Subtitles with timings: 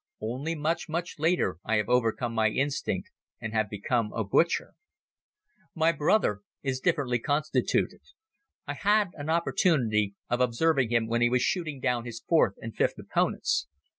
[0.19, 4.73] Only much, much later I have overcome my instinct and have become a butcher.
[5.75, 8.01] My brother is differently constituted.
[8.65, 12.75] I had an opportunity of observing him when he was shooting down his fourth and
[12.75, 13.67] fifth opponents.